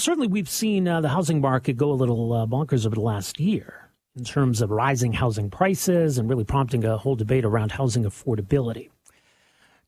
[0.00, 3.38] Certainly, we've seen uh, the housing market go a little uh, bonkers over the last
[3.38, 8.04] year in terms of rising housing prices and really prompting a whole debate around housing
[8.04, 8.88] affordability.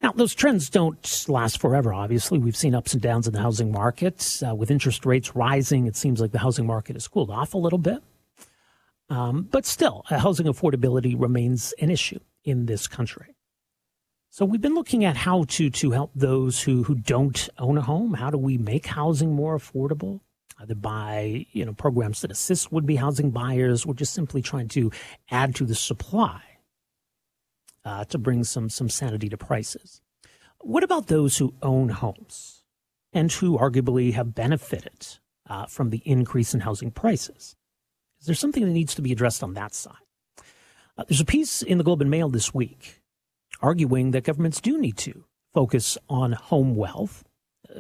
[0.03, 2.39] Now, those trends don't last forever, obviously.
[2.39, 4.43] We've seen ups and downs in the housing market.
[4.47, 7.59] Uh, with interest rates rising, it seems like the housing market has cooled off a
[7.59, 8.03] little bit.
[9.09, 13.32] Um, but still, uh, housing affordability remains an issue in this country.
[14.33, 17.83] So we've been looking at how to to help those who who don't own a
[17.83, 18.15] home.
[18.15, 20.21] How do we make housing more affordable?
[20.59, 24.69] Either by you know programs that assist would be housing buyers, or just simply trying
[24.69, 24.91] to
[25.31, 26.41] add to the supply
[27.85, 30.01] uh, to bring some some sanity to prices.
[30.61, 32.65] What about those who own homes
[33.13, 37.55] and who arguably have benefited uh, from the increase in housing prices?
[38.19, 39.97] Is there something that needs to be addressed on that side?
[40.97, 43.02] Uh, there's a piece in the Globe and Mail this week
[43.63, 45.25] arguing that governments do need to
[45.55, 47.25] focus on home wealth.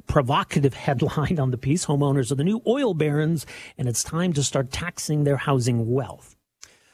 [0.06, 3.44] Provocative headline on the piece homeowners are the new oil barons,
[3.76, 6.36] and it's time to start taxing their housing wealth.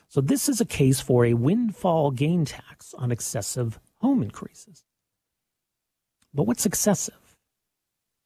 [0.09, 4.85] So, this is a case for a windfall gain tax on excessive home increases.
[6.33, 7.37] But what's excessive?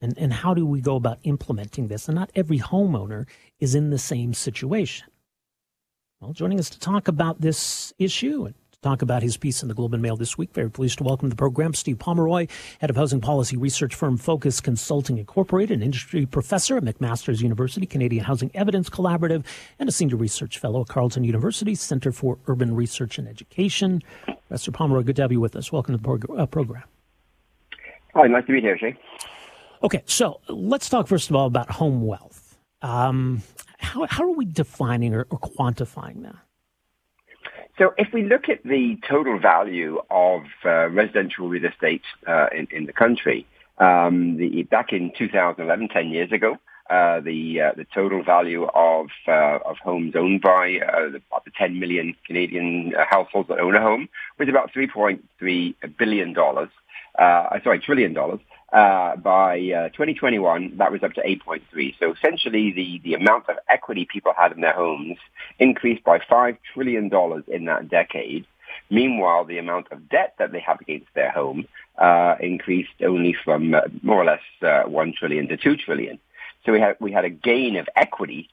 [0.00, 2.08] And, and how do we go about implementing this?
[2.08, 3.26] And not every homeowner
[3.60, 5.08] is in the same situation.
[6.20, 9.74] Well, joining us to talk about this issue and talk about his piece in the
[9.74, 10.52] Globe and Mail this week.
[10.52, 12.48] Very pleased to welcome to the program Steve Pomeroy,
[12.80, 17.86] head of housing policy research firm Focus Consulting Incorporated, an industry professor at McMaster's University,
[17.86, 19.44] Canadian Housing Evidence Collaborative,
[19.78, 24.02] and a senior research fellow at Carleton University Center for Urban Research and Education.
[24.24, 25.70] Professor Pomeroy, good to have you with us.
[25.70, 26.82] Welcome to the prog- uh, program.
[28.14, 28.98] Hi, nice to be here, Shay.
[29.84, 32.58] Okay, so let's talk first of all about home wealth.
[32.82, 33.42] Um,
[33.78, 36.34] how, how are we defining or, or quantifying that?
[37.78, 42.68] So if we look at the total value of uh, residential real estate uh, in,
[42.70, 43.46] in the country,
[43.78, 46.58] um, the, back in 2011, 10 years ago,
[46.90, 51.50] uh, the uh, the total value of uh, of homes owned by uh, the, the
[51.56, 54.08] 10 million Canadian households that own a home
[54.38, 56.68] was about 3.3 billion dollars.
[57.18, 58.40] sorry, trillion dollars.
[58.72, 61.94] Uh, by uh, 2021, that was up to 8.3.
[62.00, 65.18] So essentially, the, the amount of equity people had in their homes
[65.58, 67.10] increased by $5 trillion
[67.48, 68.46] in that decade.
[68.88, 71.66] Meanwhile, the amount of debt that they have against their home
[71.98, 76.18] uh, increased only from uh, more or less uh, 1 trillion to 2 trillion.
[76.64, 78.48] So we had, we had a gain of equity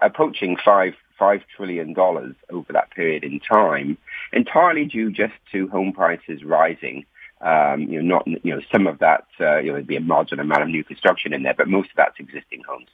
[0.00, 3.98] approaching 5 $5 trillion over that period in time,
[4.32, 7.06] entirely due just to home prices rising
[7.44, 10.00] um, you know, not you know some of that uh, you know there'd be a
[10.00, 12.88] marginal amount of new construction in there, but most of that's existing homes.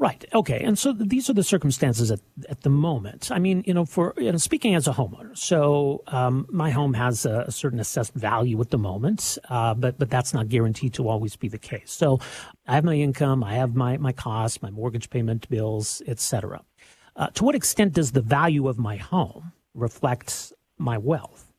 [0.00, 0.24] Right.
[0.32, 0.62] Okay.
[0.64, 3.30] And so these are the circumstances at, at the moment.
[3.30, 6.94] I mean, you know, for you know, speaking as a homeowner, so um, my home
[6.94, 10.94] has a, a, certain assessed value at the moment, uh, but but that's not guaranteed
[10.94, 11.92] to always be the case.
[11.92, 12.18] So
[12.66, 16.62] I have my income, I have my my costs, my mortgage payment, bills, etc.
[17.14, 21.49] Uh, to what extent does the value of my home reflect my wealth?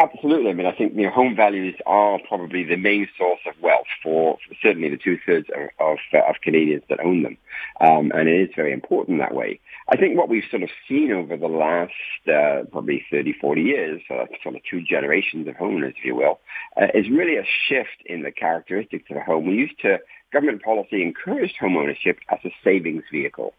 [0.00, 0.50] Absolutely.
[0.50, 3.86] I mean, I think you know, home values are probably the main source of wealth
[4.02, 7.36] for, for certainly the two thirds of of, uh, of, Canadians that own them,
[7.82, 9.60] um, and it is very important that way.
[9.90, 11.92] I think what we've sort of seen over the last
[12.26, 16.40] uh, probably 30, 40 years, uh, sort of two generations of homeowners, if you will,
[16.80, 19.46] uh, is really a shift in the characteristics of a home.
[19.46, 19.98] We used to
[20.32, 23.52] government policy encouraged home ownership as a savings vehicle.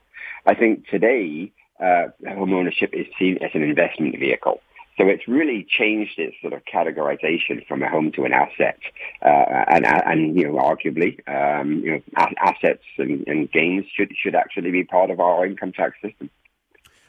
[0.47, 4.59] I think today uh, home ownership is seen as an investment vehicle.
[5.01, 8.77] So it's really changed its sort of categorization from a home to an asset,
[9.25, 12.01] uh, and, and you know, arguably, um, you know,
[12.37, 16.29] assets and, and gains should should actually be part of our income tax system.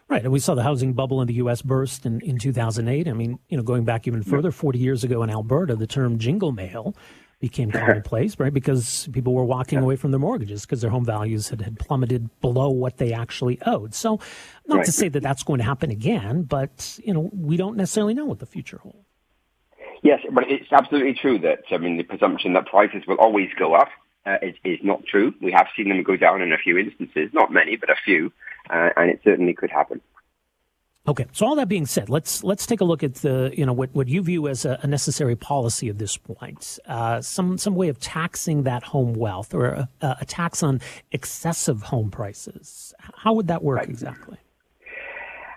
[0.08, 1.60] Right, and we saw the housing bubble in the U.S.
[1.60, 3.08] burst in, in 2008.
[3.08, 6.18] I mean, you know, going back even further, 40 years ago in Alberta, the term
[6.18, 6.96] jingle mail
[7.42, 8.54] became commonplace, right?
[8.54, 12.30] Because people were walking away from their mortgages because their home values had, had plummeted
[12.40, 13.94] below what they actually owed.
[13.94, 14.20] So,
[14.66, 14.86] not right.
[14.86, 18.24] to say that that's going to happen again, but you know, we don't necessarily know
[18.24, 19.04] what the future holds.
[20.02, 23.74] Yes, but it's absolutely true that I mean the presumption that prices will always go
[23.74, 23.88] up
[24.24, 25.34] uh, is, is not true.
[25.42, 28.32] We have seen them go down in a few instances, not many, but a few,
[28.70, 30.00] uh, and it certainly could happen.
[31.08, 33.72] Okay, so all that being said, let's let's take a look at the you know
[33.72, 36.78] what, what you view as a, a necessary policy at this point.
[36.86, 41.82] Uh, some some way of taxing that home wealth or a, a, tax on excessive
[41.82, 42.94] home prices.
[43.00, 43.88] How would that work right.
[43.88, 44.38] exactly?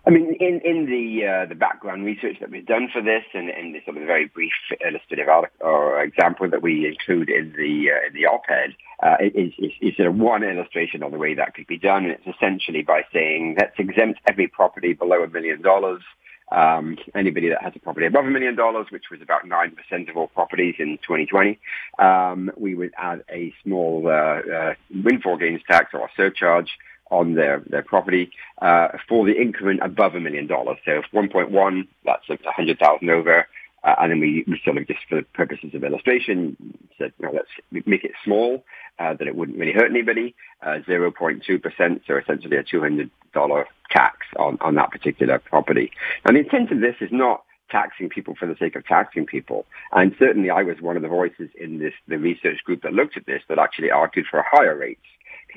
[0.08, 3.50] I mean, in in the uh, the background research that we've done for this, and
[3.50, 4.54] in the sort of very brief
[4.88, 9.54] illustrative article, or example that we include in the uh, in the op-ed, uh, is,
[9.58, 12.06] is, is sort of one illustration of the way that could be done.
[12.06, 16.04] And it's essentially by saying let's exempt every property below a million dollars.
[16.52, 20.16] Um, anybody that has a property above a million dollars, which was about 9% of
[20.16, 21.58] all properties in 2020,
[21.98, 26.70] um, we would add a small uh, uh, windfall gains tax or surcharge
[27.12, 28.32] on their, their property
[28.62, 30.78] uh, for the increment above a million dollars.
[30.86, 33.48] So if 1.1, that's 100,000 over.
[33.84, 36.58] Uh, and then we, we sort of just for the purposes of illustration
[36.98, 38.64] said, know, let's make it small,
[38.98, 40.34] uh, that it wouldn't really hurt anybody.
[40.64, 45.92] 0.2%, uh, so essentially a $200 tax on, on that particular property.
[46.26, 49.66] And the intent of this is not taxing people for the sake of taxing people.
[49.92, 53.18] And certainly I was one of the voices in this, the research group that looked
[53.18, 55.06] at this that actually argued for a higher rates.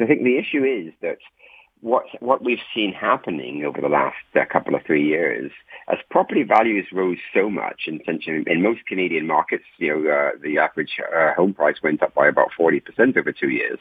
[0.00, 1.19] I think the issue is that
[1.81, 5.53] what what we've seen happening over the last uh, couple of three years,
[5.89, 10.59] as property values rose so much, in, in most Canadian markets, you know, uh, the
[10.59, 13.79] average uh, home price went up by about forty percent over two years,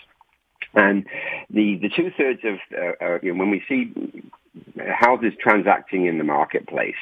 [0.74, 1.06] and
[1.50, 2.56] the the two thirds of
[3.02, 3.92] uh, you know, when we see
[4.88, 6.96] houses transacting in the marketplace,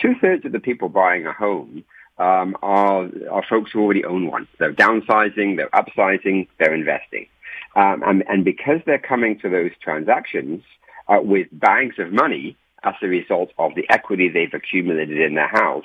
[0.00, 1.84] two thirds of the people buying a home
[2.18, 4.46] um, are are folks who already own one.
[4.58, 7.26] They're downsizing, they're upsizing, they're investing.
[7.76, 10.62] Um, and, and, because they're coming to those transactions
[11.08, 15.48] uh, with bags of money as a result of the equity they've accumulated in their
[15.48, 15.84] house,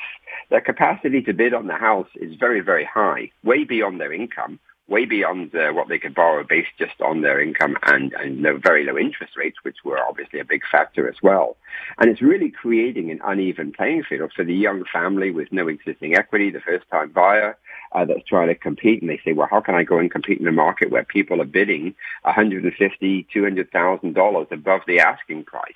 [0.49, 4.57] their capacity to bid on the house is very, very high, way beyond their income,
[4.87, 8.57] way beyond uh, what they could borrow based just on their income and, and no,
[8.57, 11.57] very low interest rates, which were obviously a big factor as well.
[11.97, 16.15] And it's really creating an uneven playing field for the young family with no existing
[16.15, 17.57] equity, the first time buyer
[17.91, 19.01] uh, that's trying to compete.
[19.01, 21.41] And they say, well, how can I go and compete in a market where people
[21.41, 21.95] are bidding
[22.25, 25.73] $150,000, $200,000 above the asking price?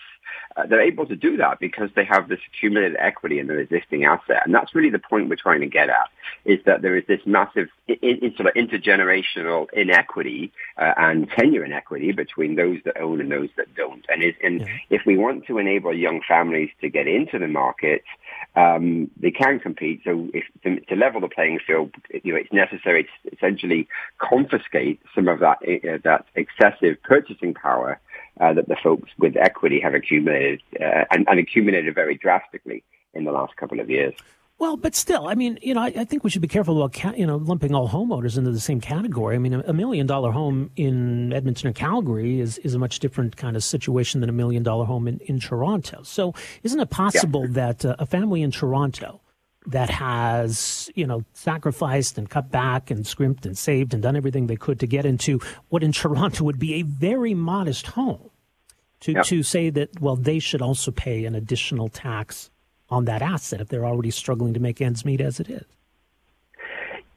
[0.55, 4.05] Uh, they're able to do that because they have this accumulated equity in their existing
[4.05, 4.41] asset.
[4.45, 6.09] And that's really the point we're trying to get at,
[6.45, 11.65] is that there is this massive in, in sort of intergenerational inequity uh, and tenure
[11.65, 14.05] inequity between those that own and those that don't.
[14.09, 14.67] And, is, and yeah.
[14.89, 18.03] if we want to enable young families to get into the market,
[18.55, 20.01] um, they can compete.
[20.05, 21.91] So if, to, to, level the playing field,
[22.23, 23.87] you know, it's necessary to essentially
[24.17, 27.99] confiscate some of that, uh, that excessive purchasing power
[28.39, 32.83] uh, that the folks with equity have accumulated uh, and, and, accumulated very drastically
[33.13, 34.13] in the last couple of years.
[34.57, 36.93] Well, but still, I mean, you know, I, I think we should be careful about,
[36.93, 39.35] ca- you know, lumping all homeowners into the same category.
[39.35, 42.99] I mean, a, a, million dollar home in Edmonton or Calgary is, is a much
[42.99, 46.03] different kind of situation than a million dollar home in, in Toronto.
[46.03, 46.33] So
[46.63, 47.51] isn't it possible yeah.
[47.51, 49.19] that uh, a family in Toronto
[49.67, 54.47] that has, you know, sacrificed and cut back and scrimped and saved and done everything
[54.47, 55.39] they could to get into
[55.69, 58.29] what in Toronto would be a very modest home.
[59.01, 59.25] To, yep.
[59.25, 62.49] to say that, well, they should also pay an additional tax
[62.89, 65.65] on that asset if they're already struggling to make ends meet as it is.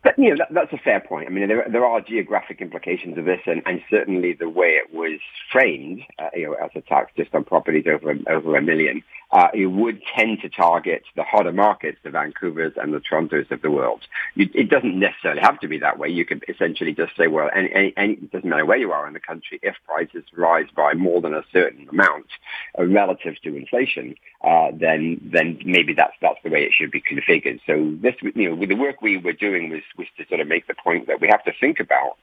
[0.03, 1.29] But, you know, that, that's a fair point.
[1.29, 4.93] I mean, there, there are geographic implications of this, and, and certainly the way it
[4.93, 9.03] was framed, uh, you know, as a tax just on properties over over a million,
[9.31, 13.61] uh, it would tend to target the hotter markets, the Vancouvers and the Torontos of
[13.63, 14.01] the world.
[14.35, 16.09] You, it doesn't necessarily have to be that way.
[16.09, 19.07] You could essentially just say, well, any, any, any, it doesn't matter where you are
[19.07, 22.27] in the country, if prices rise by more than a certain amount
[22.79, 27.03] uh, relative to inflation, uh, then then maybe that's that's the way it should be
[27.03, 27.61] configured.
[27.67, 30.49] So this, you know, with the work we were doing was was to sort of
[30.49, 32.17] make the point that we have to think about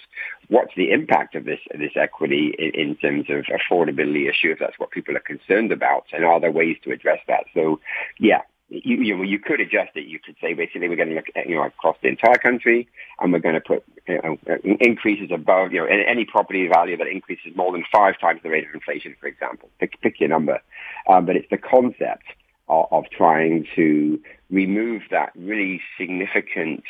[0.48, 4.80] what's the impact of this this equity in, in terms of affordability issue, if that's
[4.80, 7.46] what people are concerned about, and are there ways to address that?
[7.54, 7.80] So,
[8.20, 10.08] yeah, you, you, you could adjust it.
[10.08, 12.88] You could say basically we're going to look at, you know across the entire country,
[13.20, 14.38] and we're going to put you know,
[14.80, 18.68] increases above you know any property value that increases more than five times the rate
[18.68, 19.70] of inflation, for example.
[19.80, 20.60] Pick, pick your number,
[21.08, 22.26] um, but it's the concept
[22.68, 26.84] of, of trying to remove that really significant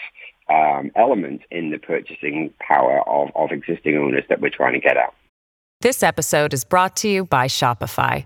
[0.50, 4.96] um, element in the purchasing power of, of existing owners that we're trying to get
[4.96, 5.14] at.
[5.82, 8.26] This episode is brought to you by Shopify.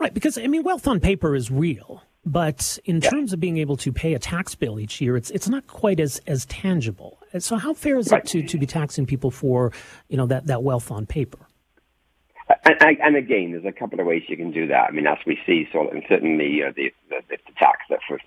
[0.00, 3.10] Right, because I mean, wealth on paper is real, but in yeah.
[3.10, 6.00] terms of being able to pay a tax bill each year, it's it's not quite
[6.00, 7.18] as as tangible.
[7.38, 8.22] So, how fair is right.
[8.22, 9.72] it to to be taxing people for
[10.08, 11.46] you know that that wealth on paper?
[12.64, 14.88] And, and, again, there's a couple of ways you can do that.
[14.88, 18.00] I mean, as we see, sort of, and certainly uh, the, the, the tax that
[18.08, 18.18] for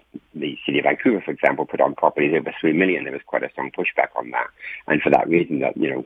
[0.44, 3.44] the city of Vancouver, for example, put on properties over three million, there was quite
[3.44, 4.48] a strong pushback on that.
[4.88, 6.04] And for that reason, that you know,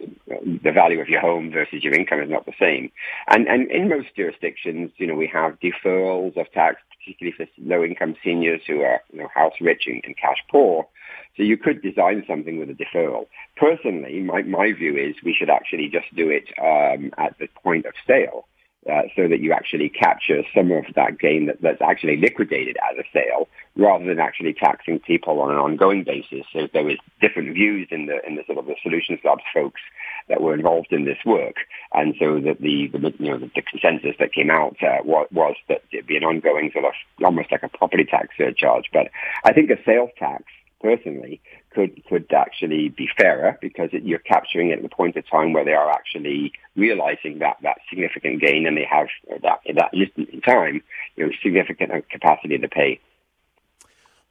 [0.64, 2.92] the value of your home versus your income is not the same.
[3.28, 8.16] And and in most jurisdictions, you know, we have deferrals of tax, particularly for low-income
[8.24, 10.88] seniors who are you know house rich and, and cash poor.
[11.36, 13.28] So you could design something with a deferral.
[13.56, 17.86] Personally, my, my view is we should actually just do it um, at the point
[17.86, 18.48] of sale.
[18.90, 22.98] Uh, so that you actually capture some of that gain that, that's actually liquidated as
[22.98, 26.46] a sale, rather than actually taxing people on an ongoing basis.
[26.54, 29.82] So there was different views in the in the sort of the Solutions Labs folks
[30.30, 31.56] that were involved in this work,
[31.94, 35.28] and so that the, the you know the, the, consensus that came out uh, was,
[35.32, 38.86] was that it'd be an ongoing sort of almost like a property tax surcharge.
[38.94, 39.10] But
[39.44, 40.44] I think a sales tax
[40.82, 41.42] personally
[41.78, 45.54] could could actually be fairer because it, you're capturing it at the point of time
[45.54, 49.08] where they are actually realizing that that significant gain and they have
[49.44, 50.82] that in that instant in time
[51.16, 53.00] you know significant capacity to pay.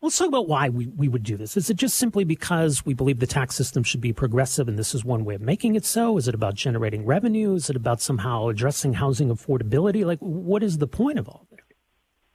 [0.03, 1.57] Let's talk about why we, we would do this.
[1.57, 4.95] Is it just simply because we believe the tax system should be progressive and this
[4.95, 6.19] is one way of making it so?
[6.19, 7.55] Is it about generating revenue?
[7.55, 10.05] Is it about somehow addressing housing affordability?
[10.05, 11.61] Like, what is the point of all this?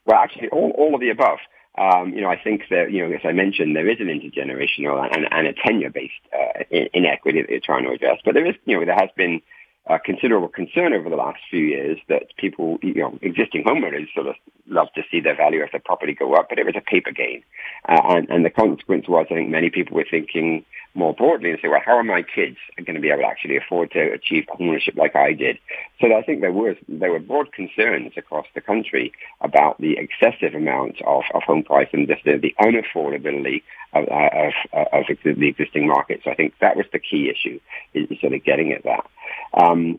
[0.05, 1.37] Well, actually, all, all of the above.
[1.77, 5.09] Um, you know, I think that, you know, as I mentioned, there is an intergenerational
[5.15, 6.63] and, and a tenure-based uh,
[6.93, 8.19] inequity that they're trying to address.
[8.25, 9.41] But there is, you know, there has been
[9.89, 14.27] uh, considerable concern over the last few years that people, you know, existing homeowners sort
[14.27, 14.35] of
[14.67, 17.11] love to see their value of their property go up, but it was a paper
[17.11, 17.41] gain.
[17.87, 21.59] Uh, and, and the consequence was, I think many people were thinking more broadly and
[21.61, 24.45] say, well, how are my kids going to be able to actually afford to achieve
[24.59, 25.57] ownership like I did?
[25.99, 30.53] So I think there was there were broad concerns across the country about the excessive
[30.55, 34.53] amount of, of home price and the, the unaffordability of, of,
[34.93, 36.21] of, the existing market.
[36.23, 37.59] So I think that was the key issue,
[37.93, 39.05] is sort of getting at that.
[39.53, 39.97] Um,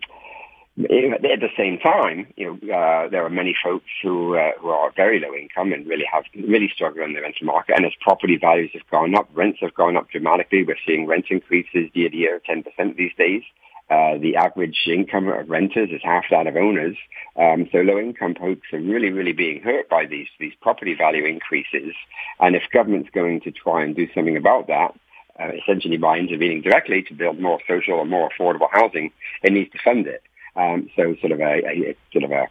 [0.79, 4.91] at the same time, you know, uh, there are many folks who uh, who are
[4.97, 7.77] very low income and really have really struggled in the rental market.
[7.77, 10.65] And as property values have gone up, rents have gone up dramatically.
[10.65, 13.43] We're seeing rent increases year to year, ten percent these days.
[13.91, 16.97] Uh, the average income of renters is half that of owners.
[17.37, 21.27] Um, so low income folks are really, really being hurt by these these property value
[21.27, 21.93] increases.
[22.41, 24.95] And if government's going to try and do something about that,
[25.39, 29.11] uh, essentially by intervening directly to build more social and more affordable housing,
[29.43, 30.23] it needs to fund it.
[30.55, 32.47] Um, so sort of a, a sort of a,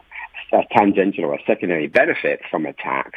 [0.52, 3.12] a, tangential or a secondary benefit from a tax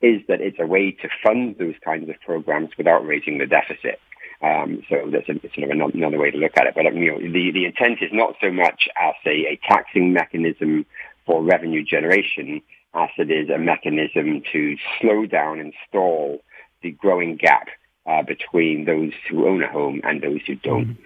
[0.00, 4.00] is that it's a way to fund those kinds of programs without raising the deficit.
[4.42, 6.74] Um, so that's a, sort of another way to look at it.
[6.74, 10.86] But you know, the, the intent is not so much as a, a taxing mechanism
[11.26, 12.62] for revenue generation
[12.94, 16.42] as it is a mechanism to slow down and stall
[16.82, 17.68] the growing gap
[18.06, 20.96] uh, between those who own a home and those who don't.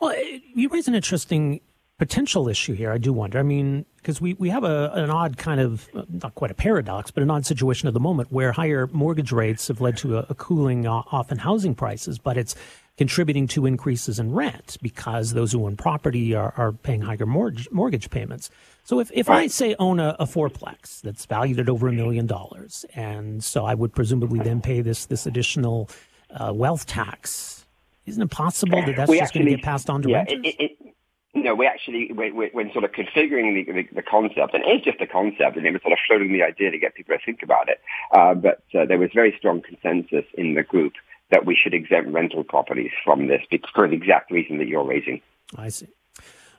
[0.00, 0.14] Well,
[0.54, 1.60] you raise an interesting
[2.02, 3.38] potential issue here, I do wonder.
[3.38, 7.12] I mean, because we, we have a, an odd kind of, not quite a paradox,
[7.12, 10.26] but an odd situation at the moment where higher mortgage rates have led to a,
[10.28, 12.56] a cooling off in housing prices, but it's
[12.96, 17.70] contributing to increases in rent because those who own property are, are paying higher mortgage,
[17.70, 18.50] mortgage payments.
[18.82, 22.26] So if, if I say own a, a fourplex that's valued at over a million
[22.26, 25.88] dollars, and so I would presumably then pay this this additional
[26.30, 27.64] uh, wealth tax,
[28.06, 30.40] isn't it possible that that's we just going to get passed on to yeah, renters?
[30.42, 30.91] It, it,
[31.34, 35.06] no, we actually, when sort of configuring the, the, the, concept, and it's just a
[35.06, 37.68] concept, and it was sort of floating the idea to get people to think about
[37.68, 37.80] it,
[38.12, 40.92] uh, but uh, there was very strong consensus in the group
[41.30, 43.40] that we should exempt rental properties from this
[43.74, 45.22] for the exact reason that you're raising.
[45.56, 45.88] I see.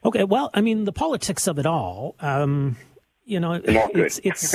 [0.03, 2.75] Okay, well, I mean, the politics of it all, um,
[3.25, 4.53] you know, it's, it's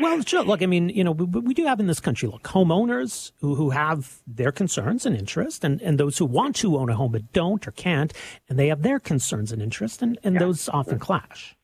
[0.00, 0.42] well, sure.
[0.42, 3.54] Look, I mean, you know, we, we, do have in this country, look, homeowners who,
[3.54, 7.12] who have their concerns and interest, and, and those who want to own a home
[7.12, 8.12] but don't or can't,
[8.48, 10.40] and they have their concerns and interest, and, and yeah.
[10.40, 11.56] those often clash.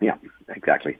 [0.00, 0.16] Yeah,
[0.48, 0.98] exactly.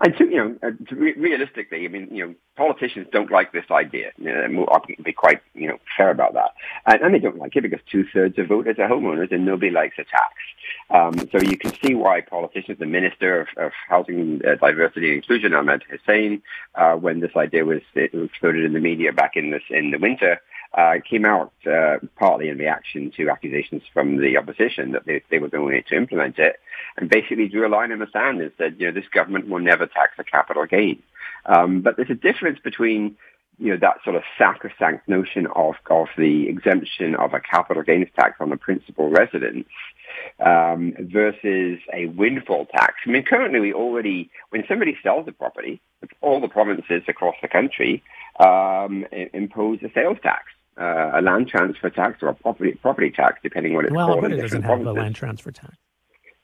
[0.00, 3.64] And so, you know, uh, re- realistically, I mean, you know, politicians don't like this
[3.70, 4.10] idea.
[4.18, 6.50] You know, I can be quite, you know, fair about that.
[6.86, 9.94] And, and they don't like it because two-thirds of voters are homeowners and nobody likes
[9.98, 10.34] a tax.
[10.88, 15.16] Um, so you can see why politicians, the Minister of, of Housing uh, Diversity and
[15.16, 16.42] Inclusion, Ahmed Hussen,
[16.74, 17.82] uh, when this idea was,
[18.40, 20.40] floated in the media back in this in the winter,
[20.74, 25.38] uh, came out uh, partly in reaction to accusations from the opposition that they, they
[25.38, 26.56] were going to implement it,
[26.96, 29.58] and basically drew a line in the sand and said, you know, this government will
[29.58, 31.02] never tax a capital gain.
[31.46, 33.16] Um, but there's a difference between
[33.58, 38.08] you know, that sort of sacrosanct notion of, of the exemption of a capital gains
[38.18, 39.66] tax on the principal residence
[40.40, 42.94] um, versus a windfall tax.
[43.06, 45.80] I mean, currently we already, when somebody sells a property,
[46.20, 48.02] all the provinces across the country
[48.38, 50.44] um, impose a sales tax.
[50.78, 54.22] Uh, a land transfer tax or a property property tax, depending what it's well, called.
[54.22, 55.74] Well, Alberta doesn't have a land transfer tax.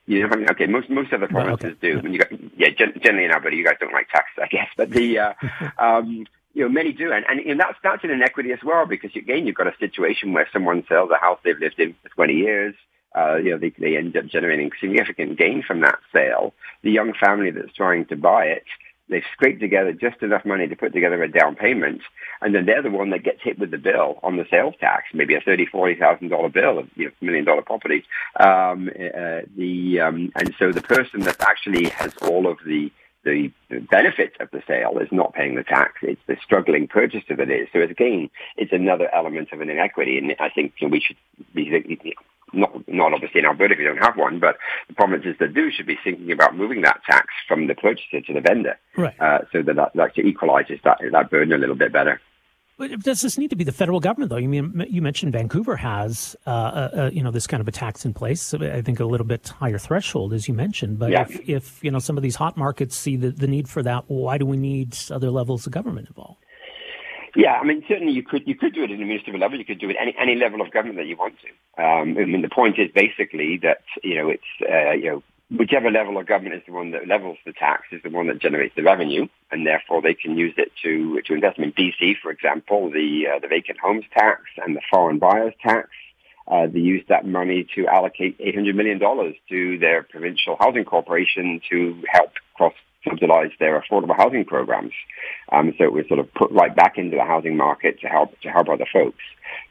[0.06, 2.00] You know, okay, most most other provinces okay.
[2.00, 2.08] do.
[2.08, 2.24] Yeah,
[2.56, 4.68] yeah generally in Alberta, you guys don't like taxes, I guess.
[4.74, 5.34] But the uh,
[5.78, 9.14] um, you know, many do, and, and, and that's that's an inequity as well because
[9.14, 12.34] again, you've got a situation where someone sells a house they've lived in for 20
[12.34, 12.74] years.
[13.14, 16.54] Uh, you know, they, they end up generating significant gain from that sale.
[16.82, 18.64] The young family that's trying to buy it,
[19.08, 22.02] they've scraped together just enough money to put together a down payment,
[22.40, 25.04] and then they're the one that gets hit with the bill on the sales tax,
[25.12, 28.04] maybe a thirty, forty thousand dollar bill of you know, million dollar property.
[28.38, 32.90] Um, uh, the um, and so the person that actually has all of the
[33.24, 33.52] the
[33.90, 35.92] benefit of the sale is not paying the tax.
[36.02, 37.68] It's the struggling purchaser that is.
[37.72, 40.18] So again, it's another element of an inequity.
[40.18, 41.16] And I think you know, we should
[41.54, 42.16] be,
[42.52, 44.56] not, not obviously in Alberta if you don't have one, but
[44.88, 48.32] the provinces that do should be thinking about moving that tax from the purchaser to
[48.32, 48.78] the vendor.
[48.96, 49.18] Right.
[49.20, 52.20] Uh, so that that actually equalizes that, that burden a little bit better.
[52.78, 54.38] But does this need to be the federal government, though?
[54.38, 58.04] You mean you mentioned Vancouver has, uh, uh, you know, this kind of a tax
[58.04, 58.54] in place.
[58.54, 60.98] I think a little bit higher threshold, as you mentioned.
[60.98, 61.22] But yeah.
[61.22, 64.04] if, if you know some of these hot markets see the, the need for that,
[64.08, 66.42] why do we need other levels of government involved?
[67.34, 69.58] Yeah, I mean, certainly you could you could do it at a municipal level.
[69.58, 71.82] You could do it any any level of government that you want to.
[71.82, 75.22] Um, I mean, the point is basically that you know it's uh, you know
[75.56, 78.38] whichever level of government is the one that levels the tax is the one that
[78.38, 81.58] generates the revenue, and therefore they can use it to to invest.
[81.58, 85.88] in BC, for example, the uh, the vacant homes tax and the foreign buyers tax.
[86.46, 88.98] Uh, they use that money to allocate $800 million
[89.48, 92.74] to their provincial housing corporation to help cross
[93.08, 94.92] subsidize their affordable housing programs.
[95.50, 98.38] Um, so it was sort of put right back into the housing market to help
[98.40, 99.22] to help other folks.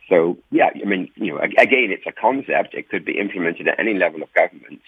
[0.10, 2.74] So yeah, I mean, you know, again, it's a concept.
[2.74, 4.82] It could be implemented at any level of government.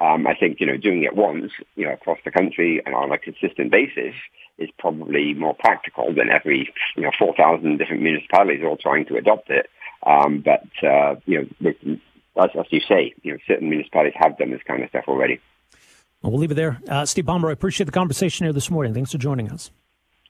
[0.00, 3.12] Um, I think, you know, doing it once, you know, across the country and on
[3.12, 4.14] a consistent basis
[4.56, 9.50] is probably more practical than every, you know, 4,000 different municipalities all trying to adopt
[9.50, 9.68] it.
[10.02, 11.96] Um, but, uh, you know,
[12.42, 15.38] as, as you say, you know, certain municipalities have done this kind of stuff already.
[16.22, 16.80] Well, we'll leave it there.
[16.88, 18.92] Uh, Steve Pomeroy, appreciate the conversation here this morning.
[18.92, 19.70] Thanks for joining us.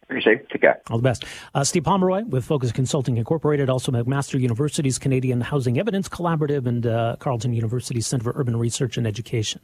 [0.05, 0.51] Appreciate it.
[0.51, 0.81] Take care.
[0.91, 1.25] All the best.
[1.55, 6.85] Uh, Steve Pomeroy with Focus Consulting Incorporated, also McMaster University's Canadian Housing Evidence Collaborative and
[6.85, 9.61] uh, Carleton University's Center for Urban Research and Education.